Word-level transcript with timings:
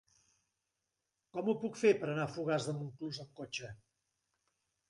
Com 1.37 1.51
ho 1.53 1.55
puc 1.65 1.77
fer 1.83 1.91
per 1.99 2.09
anar 2.13 2.25
a 2.25 2.31
Fogars 2.39 2.67
de 2.71 2.75
Montclús 2.81 3.23
amb 3.27 3.39
cotxe? 3.43 3.71